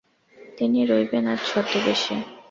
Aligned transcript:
তিনি 0.57 0.79
রইবেন 0.89 1.25
আজ 1.33 1.39
ছদ্মবেশে। 1.49 2.15